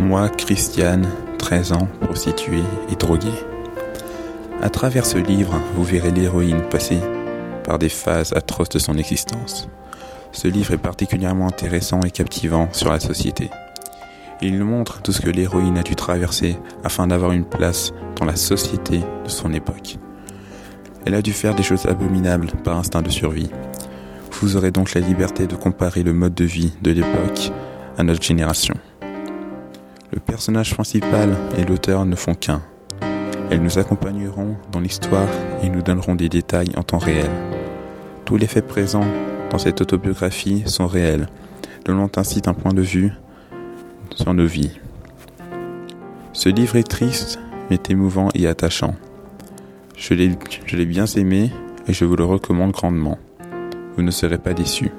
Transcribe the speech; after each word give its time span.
Moi, 0.00 0.30
Christiane, 0.30 1.06
13 1.38 1.72
ans, 1.72 1.86
prostituée 2.00 2.62
et 2.90 2.96
droguée. 2.96 3.28
À 4.62 4.70
travers 4.70 5.04
ce 5.04 5.18
livre, 5.18 5.60
vous 5.74 5.84
verrez 5.84 6.10
l'héroïne 6.10 6.62
passer 6.70 6.98
par 7.64 7.78
des 7.78 7.90
phases 7.90 8.32
atroces 8.32 8.70
de 8.70 8.78
son 8.78 8.96
existence. 8.96 9.68
Ce 10.32 10.48
livre 10.48 10.72
est 10.72 10.78
particulièrement 10.78 11.46
intéressant 11.46 12.00
et 12.00 12.10
captivant 12.10 12.68
sur 12.72 12.90
la 12.90 12.98
société. 12.98 13.50
Il 14.40 14.64
montre 14.64 15.02
tout 15.02 15.12
ce 15.12 15.20
que 15.20 15.28
l'héroïne 15.28 15.76
a 15.76 15.82
dû 15.82 15.94
traverser 15.94 16.56
afin 16.82 17.06
d'avoir 17.06 17.32
une 17.32 17.44
place 17.44 17.92
dans 18.16 18.24
la 18.24 18.36
société 18.36 19.00
de 19.00 19.28
son 19.28 19.52
époque. 19.52 19.98
Elle 21.04 21.14
a 21.14 21.22
dû 21.22 21.34
faire 21.34 21.54
des 21.54 21.62
choses 21.62 21.84
abominables 21.84 22.52
par 22.64 22.78
instinct 22.78 23.02
de 23.02 23.10
survie. 23.10 23.50
Vous 24.40 24.56
aurez 24.56 24.70
donc 24.70 24.94
la 24.94 25.02
liberté 25.02 25.46
de 25.46 25.56
comparer 25.56 26.02
le 26.02 26.14
mode 26.14 26.34
de 26.34 26.46
vie 26.46 26.72
de 26.80 26.90
l'époque 26.90 27.52
à 27.98 28.02
notre 28.02 28.22
génération. 28.22 28.74
Le 30.12 30.18
personnage 30.18 30.74
principal 30.74 31.36
et 31.56 31.64
l'auteur 31.64 32.04
ne 32.04 32.16
font 32.16 32.34
qu'un. 32.34 32.62
Elles 33.48 33.62
nous 33.62 33.78
accompagneront 33.78 34.56
dans 34.72 34.80
l'histoire 34.80 35.28
et 35.62 35.68
nous 35.68 35.82
donneront 35.82 36.16
des 36.16 36.28
détails 36.28 36.72
en 36.76 36.82
temps 36.82 36.98
réel. 36.98 37.30
Tous 38.24 38.36
les 38.36 38.48
faits 38.48 38.66
présents 38.66 39.06
dans 39.50 39.58
cette 39.58 39.80
autobiographie 39.80 40.64
sont 40.66 40.88
réels, 40.88 41.28
donnant 41.84 42.10
ainsi 42.16 42.42
un 42.46 42.54
point 42.54 42.72
de 42.72 42.82
vue 42.82 43.12
sur 44.16 44.34
nos 44.34 44.46
vies. 44.46 44.72
Ce 46.32 46.48
livre 46.48 46.76
est 46.76 46.88
triste, 46.88 47.38
mais 47.70 47.78
émouvant 47.88 48.30
et 48.34 48.48
attachant. 48.48 48.96
Je 49.96 50.14
l'ai 50.14 50.86
bien 50.86 51.04
aimé 51.06 51.52
et 51.86 51.92
je 51.92 52.04
vous 52.04 52.16
le 52.16 52.24
recommande 52.24 52.72
grandement. 52.72 53.18
Vous 53.96 54.02
ne 54.02 54.10
serez 54.10 54.38
pas 54.38 54.54
déçus. 54.54 54.90